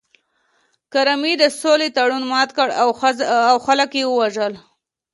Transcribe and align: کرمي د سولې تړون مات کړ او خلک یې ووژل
کرمي 0.93 1.33
د 1.41 1.43
سولې 1.61 1.87
تړون 1.97 2.23
مات 2.31 2.49
کړ 2.57 2.67
او 3.49 3.55
خلک 3.65 3.89
یې 3.99 4.03
ووژل 4.07 4.53